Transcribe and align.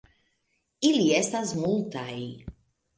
Ili 0.89 1.05
estas 1.19 1.55
multaj. 1.61 2.11